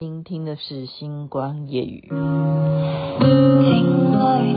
[0.00, 2.08] 聆听的是星光夜语。
[2.08, 2.12] 听
[4.12, 4.54] 落雨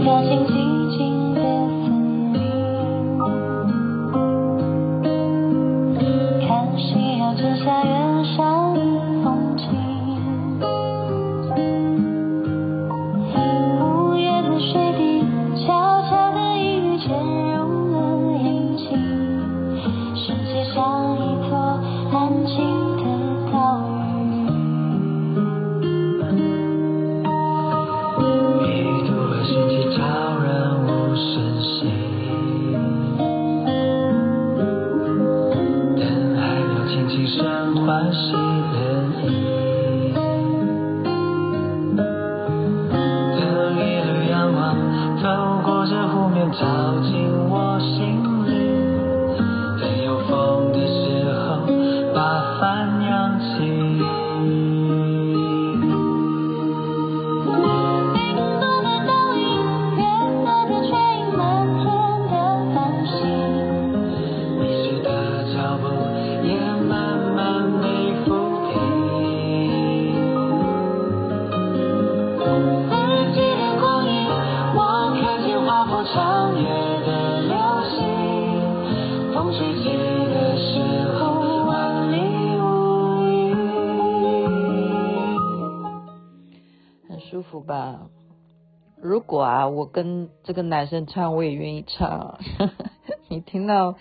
[89.31, 92.38] 果啊，我跟这个男生唱，我也愿意唱。
[93.29, 93.96] 你听到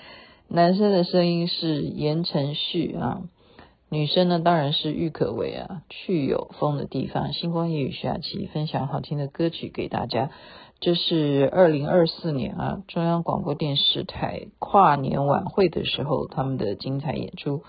[0.49, 3.23] 男生的声音是言承旭啊，
[3.89, 5.83] 女生呢当然是郁可唯啊。
[5.89, 10.31] 去有风的地方，星光夜雨徐雅琪分享好听的歌曲给大家。
[10.81, 17.63] 这是二零二四年啊，中央广播电视台跨年晚会的时候他们的精彩演出。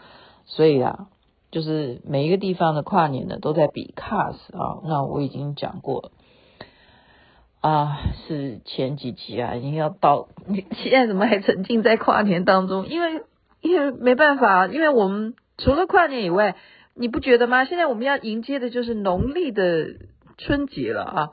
[0.46, 1.10] 所以啊。
[1.52, 4.80] 就是每一个地方的跨年呢，都在比 Cars 啊。
[4.86, 6.12] 那我已经讲过了
[7.62, 10.28] 啊，是前几集啊，已经要到。
[10.76, 12.88] 现在怎么还沉浸在跨年当中？
[12.88, 13.24] 因为
[13.62, 16.56] 因为没办法，因为我们除了跨年以外，
[16.96, 17.66] 你不觉得吗？
[17.66, 19.88] 现在我们要迎接的就是农历的
[20.38, 21.30] 春节了啊。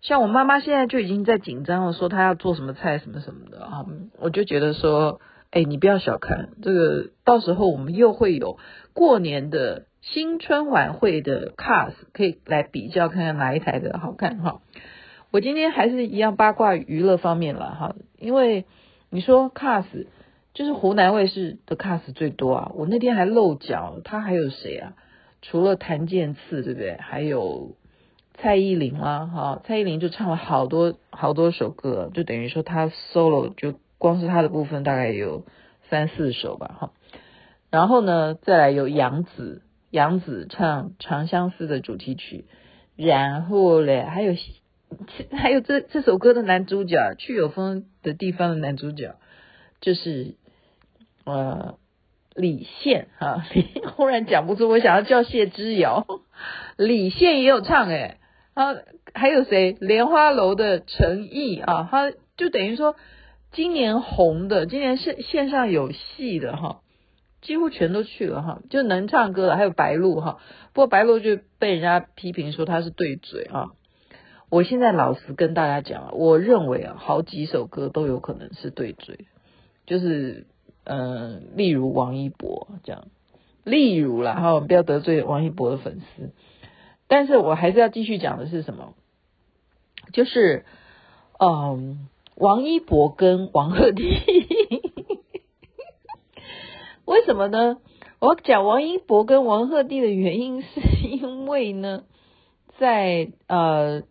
[0.00, 3.86] 像我妈妈现在就已经在紧张了，说她要做什么菜什么什么的啊。
[4.18, 5.20] 我就觉得说。
[5.52, 8.60] 哎，你不要小看这个，到时候我们又会有
[8.92, 14.60] 过年的新春晚会的 Cars 可以来比较，看看哪一台的好看哈。
[15.30, 18.64] 我今天还是一样八卦娱乐方面了哈，因为
[19.10, 20.06] 你说 Cars
[20.54, 22.72] 就是湖南卫视的 Cars 最多啊。
[22.74, 24.94] 我那天还漏讲，他还有谁啊？
[25.42, 26.96] 除了檀健次，对不对？
[26.98, 27.76] 还有
[28.34, 33.74] 蔡依林啦，哈，蔡依林就唱了好多好多首歌，就等于说他 solo 就。
[34.00, 35.44] 光是他的部分大概有
[35.90, 36.92] 三四首吧，哈，
[37.70, 42.46] 然后呢，再来有杨紫，杨紫唱《长相思》的主题曲，
[42.96, 44.32] 然后嘞，还有
[45.32, 49.16] 还有这这首歌的男主角，去有风的地方的男主角，
[49.80, 50.34] 就是
[51.24, 51.78] 呃
[52.34, 53.44] 李现哈，
[53.96, 56.06] 忽然讲不出，我想要叫谢之遥，
[56.76, 58.18] 李现也有唱诶
[58.54, 58.74] 啊，
[59.14, 59.76] 还有谁？
[59.80, 62.96] 莲花楼的陈毅啊，他就等于说。
[63.52, 66.82] 今年红的，今年线线上有戏的哈，
[67.42, 70.38] 几乎全都去了哈，就能唱歌的还有白鹿哈，
[70.72, 73.70] 不过白鹿就被人家批评说他是对嘴啊。
[74.50, 79.26] 我现在老实跟大家讲，我认为啊，好几首歌都有可能是对嘴，
[79.86, 80.46] 就是
[80.84, 83.06] 嗯、例如王一博这样，
[83.64, 86.32] 例如啦哈，不要得罪王一博的粉丝，
[87.08, 88.94] 但是我还是要继续讲的是什么，
[90.12, 90.66] 就是
[91.38, 92.08] 嗯。
[92.36, 94.00] 王一博跟王鹤棣，
[97.04, 97.76] 为什么呢？
[98.18, 102.04] 我讲王一博跟王鹤棣的原因，是因为呢，
[102.78, 104.04] 在呃，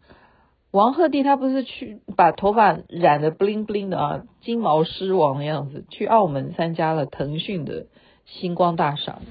[0.71, 7.87] 王鹤棣他不是去把头发染得 bling bling 的啊，金毛狮王的样子，去澳门参加了腾讯的
[8.25, 9.21] 星光大赏。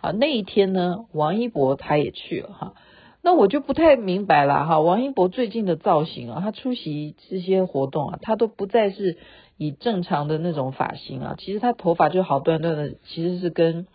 [0.00, 2.74] 啊，那一天呢，王一博他也去了哈。
[3.22, 9.16] 那我就不太明白了哈，王一博最近的造型啊，他出席这些活动啊，他都不再是
[9.56, 13.86] 以正常的那种发型啊，其实他头发就好端端的，其实是跟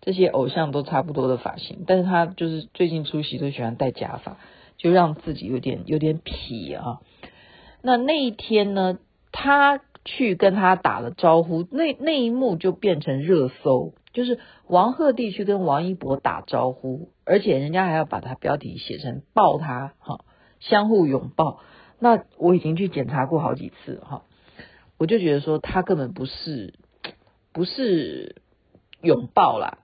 [0.00, 4.38] 这些偶像都差不多的发型，但是他就是最近出席都喜欢戴假发，
[4.82, 6.98] 就让自己有点有点痞啊。
[7.82, 8.98] 那那一天呢，
[9.30, 13.94] 他去跟他打了招呼，那那一幕就变成热搜。
[14.12, 20.24] 就是王鹤棣去跟王一博打招呼，而且人家还要把他标题写成抱他哈，
[20.58, 21.60] 相互拥抱。
[22.00, 24.24] 那我已经去检查过好几次哈，
[24.98, 26.74] 我就觉得说他根本不是
[27.52, 28.42] 不是
[29.00, 29.78] 拥抱啦。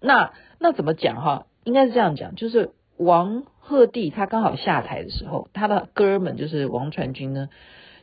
[0.00, 1.46] 那那怎么讲哈？
[1.64, 7.48] 应该是这样讲，就是王鹤棣他刚好下台的时候，他的哥们就是王传君呢，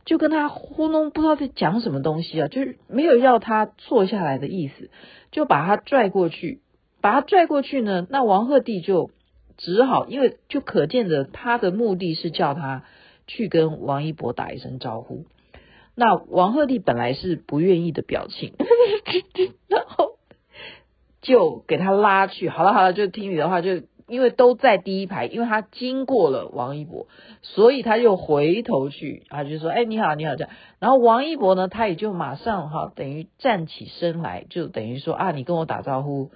[0.06, 4.90] 就跟他糊弄，不知道在讲什么东西啊，就是没有要他坐下来的意思，
[5.32, 6.62] 就把他拽过去，
[7.02, 9.12] 把他拽过去呢，那王鹤棣就
[9.58, 12.84] 只好，因为就可见的他的目的是叫他
[13.28, 15.26] 去跟王一博打一声招呼。
[15.96, 18.56] 那王鹤棣本来是不愿意的表情，
[19.70, 20.18] 然后
[21.22, 22.50] 就给他拉去。
[22.50, 27.08] 好了好了，就听你的话，就因为都在第一排，因为他经过了王一博，
[27.42, 36.32] 所以他又回头去啊，就说：“哎，你好，你好。”这样，然后王一博呢，他也就马上哈，等于站起身来，就等于说啊，你跟我打招呼。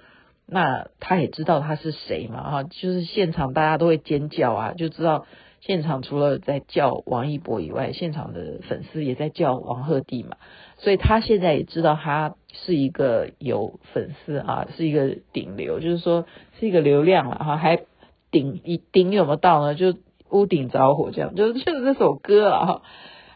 [0.46, 5.26] 那他也知道他是谁嘛，哈，就是现场大家都会尖叫啊，就知道。
[5.60, 10.36] 现场除了在叫王一博以外，现场的粉丝也在叫王鹤棣嘛，
[10.76, 16.26] 所以他现在也知道他是一个有粉丝啊，是一个顶流，就是说
[16.58, 17.82] 是一个流量了哈，还
[18.30, 19.74] 顶一顶有没有到呢？
[19.74, 19.94] 就
[20.30, 22.82] 屋顶着火这样，就是就是这首歌啊，哈，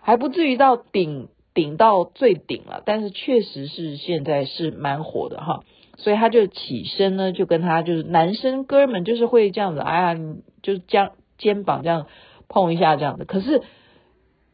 [0.01, 5.61] 还不至于到顶顶到最顶了，但是确实是现在是蛮火的哈，
[5.97, 10.21] 所以他就起身呢，就跟他就是男生哥们就是会这样子，哎呀，
[10.63, 11.13] 就是将。
[11.39, 12.07] 肩膀这样
[12.47, 13.25] 碰一下，这样的。
[13.25, 13.63] 可是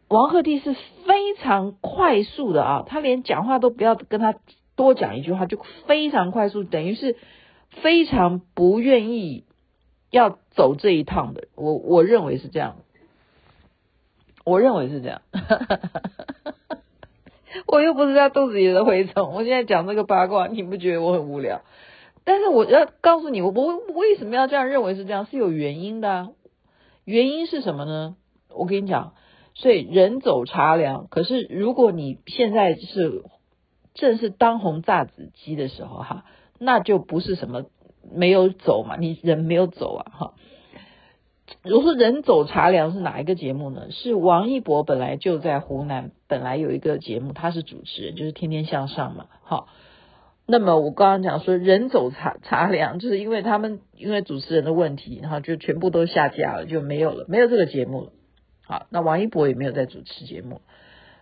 [0.09, 0.75] 王鹤棣是
[1.07, 4.35] 非常快速的啊，他连讲话都不要跟他
[4.75, 7.17] 多讲一句话，就非常快速，等于是
[7.83, 9.45] 非常不愿意
[10.11, 11.49] 要走这一趟的。
[11.55, 12.77] 我我认为是这样，
[14.45, 15.21] 我认为是这样。
[17.67, 21.63] 我又不是他肚子里的蛔虫，我现在讲这个八卦，你不觉得我很无聊？
[22.25, 26.31] 但是我要告诉你，我我为什么要这样认为是这样，是有原因的。
[27.05, 28.17] 原因是什么呢？
[28.51, 29.15] 我跟你讲，
[29.59, 31.09] 所以人走茶凉。
[31.11, 33.25] 可是如果你现在是
[33.93, 36.25] 正是当红炸子鸡的时候哈，
[36.59, 37.65] 那就不是什么
[38.11, 40.35] 没有走嘛，你人没有走啊哈。
[41.65, 43.91] 如果说人走茶凉是哪一个节目呢？
[43.91, 49.69] 是王一博本来就在湖南，本来有一个节目，他是主持人，就是《天天向上》嘛，好。
[50.51, 58.13] 那么我刚刚讲说人走茶茶凉，就是因为他们因为主持人的问题，然后就全部都下架了，就没有了，没有这个节目了。
[58.69, 60.61] 好，那王一博也没有在主持节目，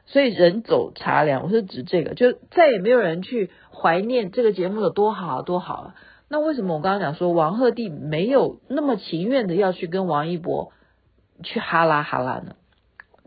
[0.05, 5.95] 所以人走茶凉，我是指这个，就再也没有人去怀念这个节目有多好多好了。
[6.29, 10.73] 那为什么我刚刚讲说王鹤棣没有那么情愿的要去跟王一博
[11.43, 12.57] 去哈拉哈拉呢？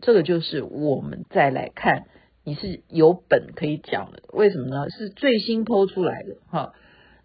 [0.02, 2.04] 这个就是我们再来看。
[2.42, 4.88] 你是有本可以讲的，为什么呢？
[4.88, 6.72] 是最新 PO 出来的哈，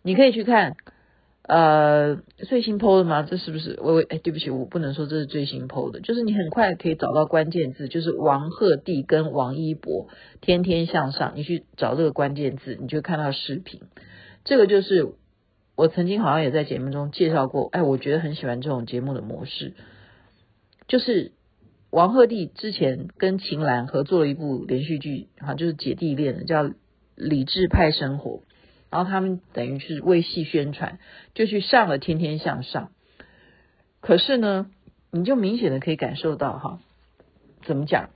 [0.01, 0.75] 你可以去看，
[1.47, 3.23] 呃，最新 PO 的吗？
[3.23, 3.79] 这是不是？
[3.81, 10.07] 我哎，对不起，我不能说这是最新 PO 的，就是你很快可以找到关键字，就是王鹤棣跟王一博
[10.41, 13.81] 天天向上，你去找这个关键字，你就看到视频。
[14.43, 15.13] 这个就是
[15.75, 19.73] 我曾经好像也在节目中介绍过，哎，我觉得很喜欢这种节目的模式，
[20.87, 21.31] 就是。
[21.91, 26.63] 王鹤棣之前跟秦岚合作了一部连续剧，哈，就是姐弟恋的，叫
[27.15, 28.31] 《理智派生活》。
[28.89, 30.99] 然后他们等于是为戏宣传，
[31.33, 32.91] 就去上了《天天向上》。
[33.99, 34.69] 可是呢，
[35.11, 36.79] 你就明显的可以感受到，哈，
[37.63, 38.09] 怎么讲？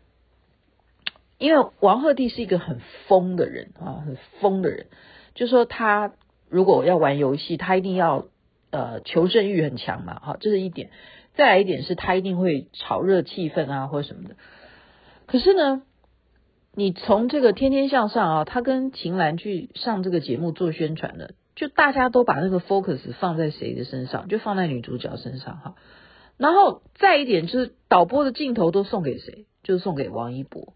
[1.38, 4.88] 因为王鹤棣是一个很疯的人啊，很疯的人。
[5.36, 6.12] 就说他
[6.50, 8.26] 如果要玩游戏，他一定要
[8.72, 10.90] 呃求胜欲很强嘛，哈，这是一点。
[11.36, 14.36] 再来一点是，他一定会炒热气氛啊，或者什么的。
[15.28, 15.84] 可是呢，
[16.80, 24.30] 你从这个《天天向上》啊，他跟秦岚去上这个节目做宣传的，就大家都把那个 focus 放在谁的身上？
[24.30, 25.76] 就放在女主角身上哈。
[26.38, 29.46] 然后再一点就是，导播的镜头都送给谁？
[29.62, 30.74] 就是送给王一博。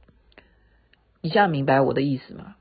[1.22, 2.56] 你现在明白我的意思吗？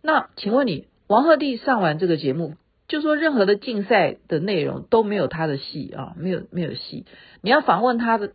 [0.00, 2.54] 那请问你，王鹤棣上完这个节目？
[2.86, 7.06] 就说任何的竞赛的内容都没有他的戏啊，没有没有戏。
[7.40, 8.34] 你要访问他的，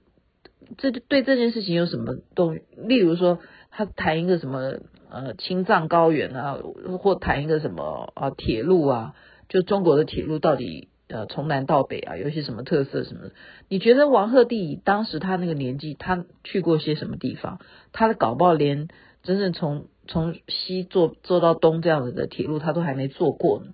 [0.78, 2.60] 这对这件事情有什么东？
[2.76, 3.40] 例如说，
[3.76, 4.76] 他谈一个什么
[5.10, 6.60] 呃青藏高原啊，
[7.00, 9.16] 或谈一个什么啊铁路啊，
[9.50, 13.32] 就中国的铁路到底呃从南到北啊有些什么特色什么？
[13.68, 17.60] 你觉得王鹤棣当时他那个年纪，他去过些什么地方？
[17.92, 18.90] 他的搞不好连
[19.24, 23.72] 真正从从西坐坐到东这样子的铁路，他都还没坐过呢。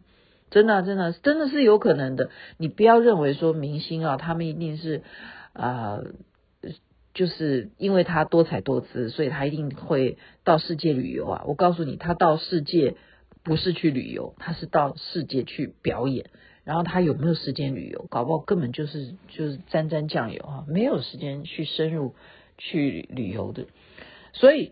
[0.49, 2.29] 真的，真的，真的是有可能的。
[2.57, 5.03] 你不要认为说明星啊，他们一定是
[5.53, 5.99] 啊、
[7.13, 11.43] 就是因为他多才多姿，所以他一定会到世界旅游啊。
[11.47, 12.95] 我告诉你，他到世界
[13.43, 16.29] 不是去旅游，他是到世界去表演。
[16.63, 18.05] 然后他有没有时间旅游？
[18.09, 22.13] 搞不好根本就是就是沾沾酱油啊，没有时间去深入
[22.57, 23.67] 去旅游的。
[24.33, 24.71] 所以。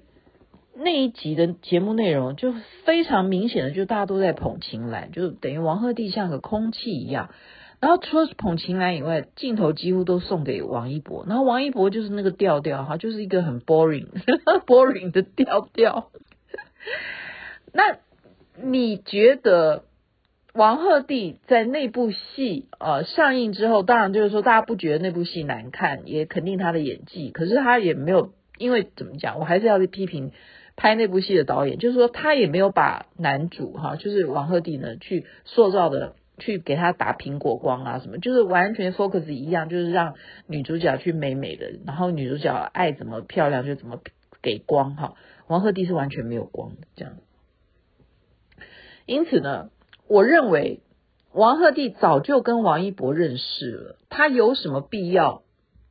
[0.79, 2.53] 那一集的节目内容就
[2.85, 7.31] 非常明显的，就大家都在捧秦岚，就等于王鹤棣像个空气一样。
[7.79, 11.25] 然后除了捧秦岚以外，镜头几乎都送给王一博。
[11.27, 14.07] 然后王一博就是那个调调哈，就是一个很 boring
[14.65, 16.09] boring 的调调。
[17.71, 17.97] 那
[18.59, 19.83] 你觉得
[20.55, 27.29] 王鹤棣在那部戏呃上映之后，当然就是说大家不觉得那部戏难看，也肯定他的演技。
[27.29, 30.31] 可是他也没有，因为怎么讲，我还是要去批评
[30.75, 36.15] 拍那部戏的导演，就是说他也没有把男主哈，就是王鹤棣呢去塑造的。
[36.37, 40.15] 去给他打苹果光啊什么，就是完全 focus 一样，就是让
[40.45, 43.99] 女主角去美美的，然后女主角爱怎么漂亮就怎么
[44.41, 45.15] 给光哈。
[45.47, 47.15] 王鹤棣是完全没有光的这样。
[49.05, 49.69] 因此呢，
[50.07, 50.81] 我认为
[51.31, 55.43] 王鹤棣早就跟王一博认识了，他有什么必要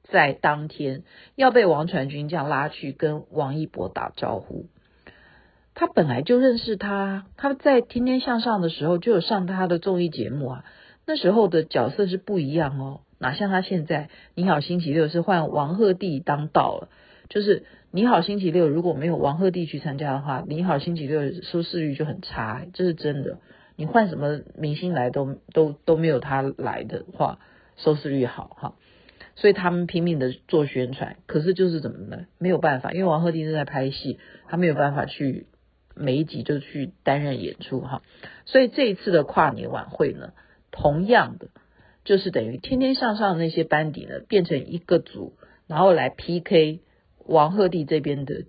[0.04, 1.02] 在当天
[1.34, 4.66] 要被王传君这样拉去跟王一博打招呼？
[5.78, 10.64] 他本来就认识他，他在《天天向上》的时候就有上他的综艺节目啊。
[11.04, 14.08] 那时候的角色是不一样哦，哪像他现在？
[14.34, 16.88] 你好星期六是换王鹤棣当道了，
[17.28, 23.38] 就是你好星期六如果没有王鹤棣去参加的话，你好星期六收视率就很差，这是真的。
[23.76, 27.38] 你换什么明星来都都都没有他来的话，
[27.76, 28.74] 收视率好哈。
[29.34, 32.24] 所以他们拼命的做宣传，可是就是怎么呢？
[32.38, 34.18] 没有办法，因为王鹤棣是在拍戏，
[34.48, 35.46] 他没有办法去。
[35.96, 38.02] 每一集就去担任演出哈，
[38.44, 40.32] 所以这一次的跨年晚会呢，
[40.70, 41.48] 同样的
[42.04, 45.32] 就是等于天天向上的那些班底呢变成一个组，
[45.66, 46.80] 然后来 PK
[47.24, 48.44] 王鹤棣这边的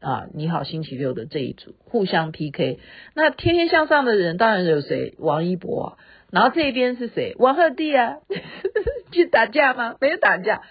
[0.00, 2.78] 啊，你好星期六的这一组互相 PK。
[3.14, 5.14] 那天天向上的人当然有谁？
[5.18, 5.98] 王一博啊，
[6.30, 7.34] 然后这边是谁？
[7.38, 8.18] 王鹤棣啊，
[9.10, 9.96] 去打架吗？
[10.00, 10.62] 没有打架，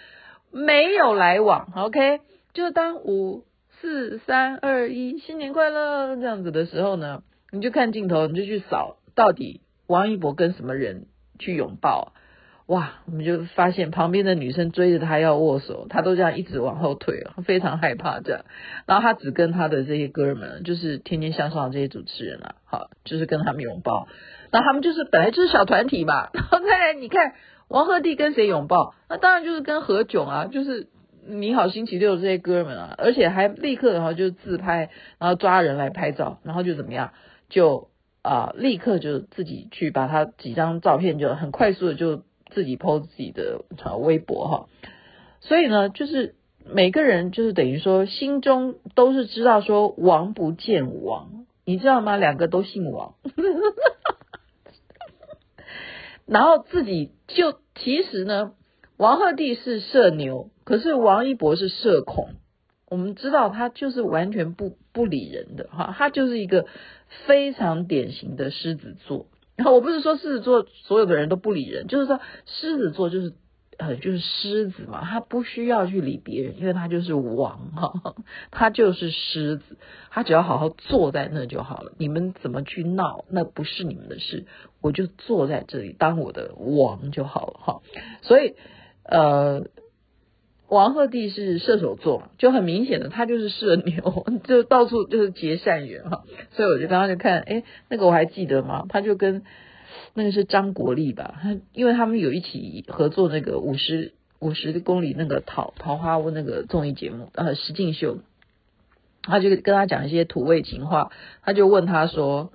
[0.51, 1.73] 没有来往。
[1.75, 2.21] OK，
[2.53, 3.43] 就当五。
[3.85, 6.15] 四三二一，新年快乐！
[6.15, 11.05] 这样子的时候呢，你就看镜头，你就去扫，到底王一博跟什么人
[11.37, 12.13] 去拥抱？
[12.65, 18.45] 哇，我们就发现旁边的女生追着他要握手，他都这样一直往后退，非常害怕这样。
[18.87, 24.07] 然后他只跟他的这些哥们，就是天天向上的这些主持人啊，好，就是跟他们拥抱。
[24.51, 27.35] 那他们就是本来就是小团体嘛，然后再来你看
[27.67, 28.95] 王鹤棣跟谁拥抱？
[29.09, 30.87] 那当然就是跟何炅啊，就是。
[31.27, 37.13] 你好，星期六这些哥们啊，而且还立刻然后就自拍，然后抓人来拍照，然后就怎么样，
[37.49, 37.89] 就
[38.21, 43.65] 啊、立刻就自己去把他几张照片就很快速的就自己 po 自己的
[43.97, 44.69] 微博哈，
[45.39, 52.17] 所以呢，就是每个人就是等于说心中都是知道说王不见王，你知道吗？
[52.17, 53.15] 两个都姓王，
[56.27, 58.53] 然后自己就其实呢。
[58.97, 62.29] 王鹤棣是社牛，可是王一博是社恐。
[62.87, 66.65] 我们知道他就是完全不不理人的哈，他就是一个
[67.25, 69.25] 非常典型的狮子座。
[69.57, 73.33] 然 后我不是说狮子座所有的人都不理人，就是说狮子座就是
[73.77, 78.15] 呃就是狮子嘛，他不需要去理别人，因为他就是王哈，
[78.51, 79.77] 他就是狮子，
[80.09, 81.91] 他只要好好坐在那就好了。
[81.97, 84.45] 你们怎么去闹，那不是你们的事，
[84.79, 87.81] 我就坐在这里当我的王就好了哈。
[88.21, 88.55] 所以。
[89.07, 89.67] 呃，
[90.67, 96.23] 王鹤棣是射手座，就很明显的，他就是社牛， 就到处就是结善缘哈。
[96.51, 98.85] 所以我就刚刚就看，哎，那个我还记得吗？
[98.89, 99.43] 他就跟
[100.15, 108.17] 那个是张国立吧，他因为他们有一起合作那个五十五十公里那个桃桃花坞那个综艺节目，呃，实境秀，
[109.21, 111.11] 他就跟他讲一些土味情话，
[111.43, 112.51] 他就问他说：“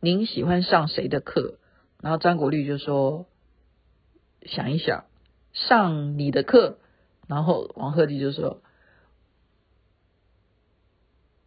[0.00, 1.54] 您喜欢上谁的课？”
[2.02, 3.24] 然后张国立就说
[4.44, 5.04] ：“想一想。”
[5.66, 6.78] 上你的课，
[7.26, 8.62] 然后王鹤棣就说：“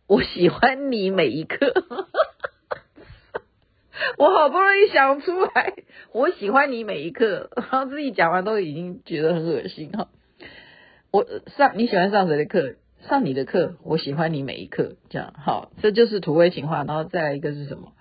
[0.07, 1.71] 我喜欢你每一课。
[4.17, 5.73] ”我好不容易想出来，
[6.11, 10.09] 我喜欢你每一课，然后自己讲完都已经觉得很恶心哈。
[11.11, 11.25] 我
[11.55, 12.75] 上你喜欢上谁的课？
[13.07, 16.83] 上你的课，我喜欢你每一课，这样好，这就是土味情话。
[16.83, 17.93] 然后再来一个是什么？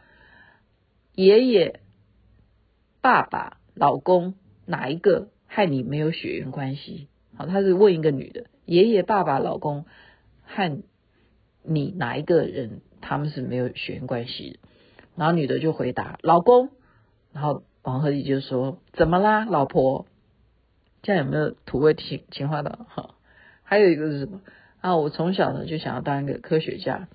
[1.14, 1.80] 爷爷、
[3.00, 4.34] 爸爸、老公，
[4.66, 5.28] 哪一个？
[5.52, 9.84] 害你没有血缘关系，好，他是问一个女的，爷爷、爸爸、老公
[10.44, 10.80] 和
[11.64, 14.60] 你哪一个人他们是没有血缘关系？
[15.16, 16.70] 然后女的就回答老公，
[17.32, 20.06] 然后王鹤棣就说怎么啦，老婆？
[21.02, 22.86] 这样有没有土味情情话的？
[22.88, 23.16] 哈，
[23.64, 24.42] 还有一个是什么？
[24.80, 27.08] 啊，我从小呢就想要当一个科学家，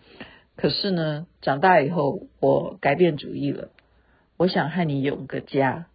[0.58, 3.70] 可是呢长大以后我改变主意了，
[4.36, 5.88] 我想和你有个家。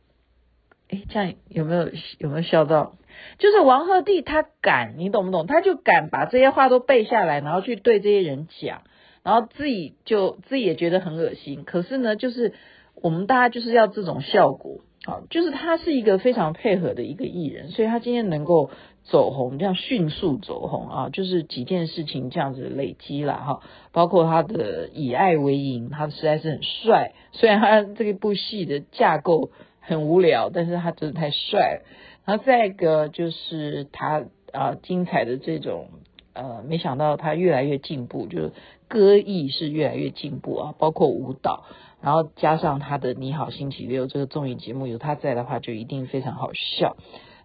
[0.90, 2.94] 哎，这样有没有有没有笑到？
[3.38, 5.46] 就是王鹤棣他敢，你懂不懂？
[5.46, 8.82] 他就敢把这些话都背下来，然后去对这些人讲，
[9.22, 11.64] 然后自己就自己也觉得很恶心。
[11.64, 12.54] 可是呢，就是
[12.94, 18.70] 我们大家就是要这种效果，好，就是他是一个非常配合的一个艺人，所以他今天能够
[19.04, 23.60] 走红，这样迅速走红啊，就是几件事情这样子累积了哈，
[23.92, 31.82] 包括他的以爱为营，他实在是很帅，虽然他这一部戏的架构很无聊，但是他真的太帅了。
[32.24, 35.88] 然后再一个就是他啊精彩的这种
[36.32, 38.52] 呃，没想到他越来越进步，就是
[38.88, 41.64] 歌艺是越来越进步啊，包括舞蹈。
[42.02, 46.96] 然后加上他的《你好星期六》这个综艺节目，有他在的话，就一定非常好笑。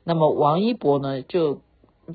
[0.05, 1.61] 那么王一博呢，就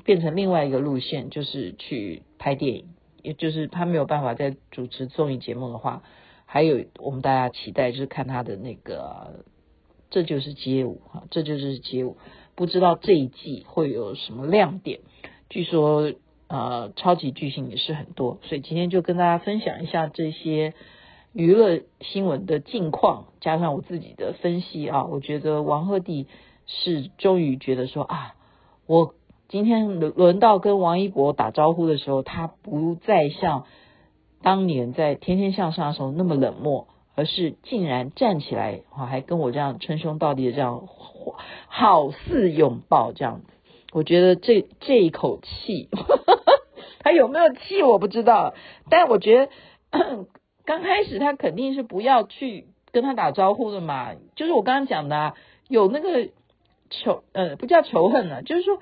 [0.05, 2.85] 变成另外一个路线，就是去拍电影，
[3.21, 6.01] 也就是他没有办法再主持综艺节目的话，
[6.45, 9.43] 还有我们大家期待就是看他的那个，
[10.11, 12.17] 这就是街舞哈，这就是街舞，
[12.53, 14.99] 不知道这一季会有什么亮点。
[15.49, 16.13] 据说
[16.47, 20.75] 呃，超级巨星也是很多，所以今天就跟大家分享一下这些。
[21.33, 26.25] 娱乐新闻的近况，加上我自己的分析啊，我觉得王鹤棣
[26.65, 28.35] 是终于觉得说啊，
[28.85, 29.15] 我
[29.47, 33.63] 今天轮轮到跟王一博打招呼的时候，他不再像
[34.41, 40.87] 当年在《天天向上》的时候那么冷漠，而是竟然站起来，还跟我这样称兄道弟的这样
[41.67, 43.41] 好似拥抱这样。
[43.93, 45.89] 我觉得这这一口气，
[46.99, 48.53] 他有没有气我不知道，
[48.89, 49.51] 但我觉得。
[50.63, 55.35] 刚开始他肯定是不要去跟他打招呼的嘛，就是我刚刚讲的啊，
[55.67, 56.29] 有那个
[56.91, 58.79] 仇呃不叫仇恨了，就是说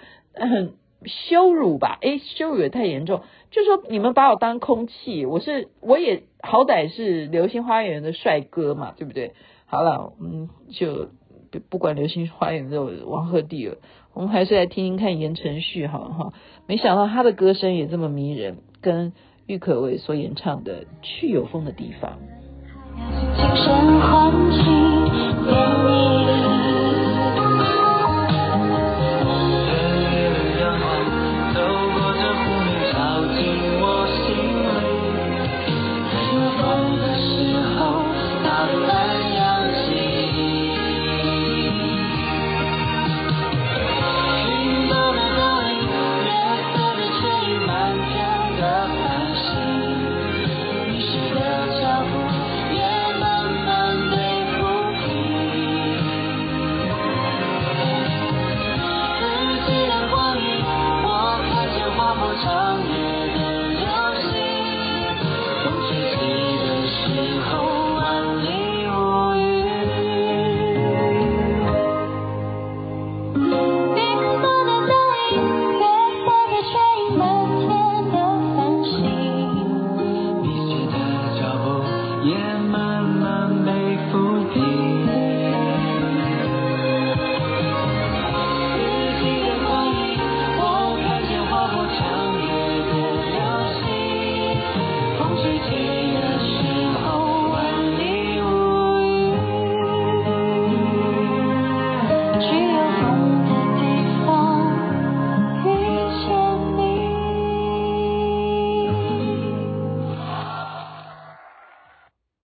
[1.06, 9.34] 羞辱吧，诶，羞辱也太严重，就说你们把我当空气，我是我也好歹是流星花园的帅哥嘛，对不对？
[9.65, 11.10] 好了，嗯，就
[11.70, 13.77] 不管流星花园的王鹤棣了，
[14.13, 16.34] 我们还是来听听看言承旭好了哈，
[16.68, 19.13] 没想到他的歌声也这么迷人，跟。
[19.50, 22.20] 郁可唯所演唱的《去有风的地方》。